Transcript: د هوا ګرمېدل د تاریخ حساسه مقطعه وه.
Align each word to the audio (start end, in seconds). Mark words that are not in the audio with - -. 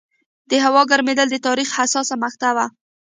د 0.49 0.51
هوا 0.65 0.81
ګرمېدل 0.91 1.27
د 1.31 1.37
تاریخ 1.47 1.67
حساسه 1.77 2.15
مقطعه 2.23 2.51
وه. 2.55 2.65